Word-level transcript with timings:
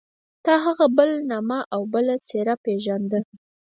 تا 0.45 0.53
هغه 0.65 0.85
په 0.89 0.93
بل 0.97 1.09
نامه 1.31 1.59
او 1.73 1.81
بله 1.93 2.13
څېره 2.27 2.55
پېژانده. 2.63 3.19